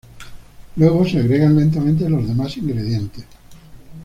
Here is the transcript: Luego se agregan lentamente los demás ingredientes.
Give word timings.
Luego 0.77 1.05
se 1.05 1.19
agregan 1.19 1.55
lentamente 1.55 2.09
los 2.09 2.27
demás 2.27 2.57
ingredientes. 2.57 3.25